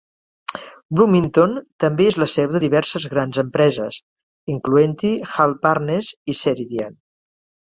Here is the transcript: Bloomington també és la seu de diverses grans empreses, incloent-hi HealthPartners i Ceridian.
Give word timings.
Bloomington 0.99 1.51
també 1.83 2.07
és 2.11 2.17
la 2.23 2.27
seu 2.35 2.55
de 2.55 2.61
diverses 2.63 3.05
grans 3.11 3.43
empreses, 3.43 4.01
incloent-hi 4.55 5.13
HealthPartners 5.35 6.11
i 6.35 6.39
Ceridian. 6.43 6.99